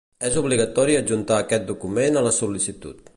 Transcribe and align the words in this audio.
És 0.27 0.37
obligatori 0.41 0.95
adjuntar 1.01 1.37
aquest 1.43 1.69
document 1.69 2.17
a 2.23 2.27
la 2.29 2.33
sol·licitud. 2.41 3.09